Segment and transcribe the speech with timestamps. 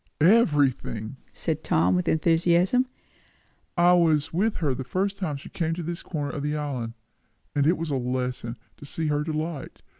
[0.19, 2.87] "Everything!" said Tom with enthusiasm.
[3.77, 6.93] "I was with her the first time she came to this corner of the island,
[7.53, 9.83] and it was a lesson, to see her delight.